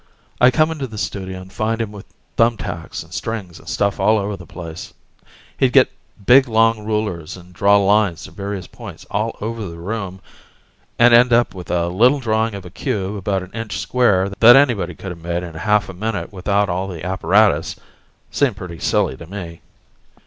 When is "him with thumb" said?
1.79-2.57